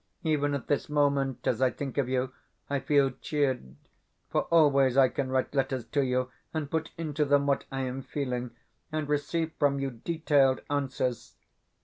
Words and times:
Even 0.23 0.55
at 0.55 0.65
this 0.65 0.89
moment, 0.89 1.45
as 1.45 1.61
I 1.61 1.69
think 1.69 1.99
of 1.99 2.09
you, 2.09 2.33
I 2.71 2.79
feel 2.79 3.11
cheered, 3.21 3.75
for 4.31 4.45
always 4.45 4.97
I 4.97 5.09
can 5.09 5.29
write 5.29 5.53
letters 5.53 5.85
to 5.89 6.01
you, 6.03 6.31
and 6.55 6.71
put 6.71 6.89
into 6.97 7.23
them 7.23 7.45
what 7.45 7.65
I 7.71 7.81
am 7.81 8.01
feeling, 8.01 8.49
and 8.91 9.07
receive 9.07 9.51
from 9.59 9.77
you 9.77 9.91
detailed 9.91 10.61
answers.... 10.71 11.35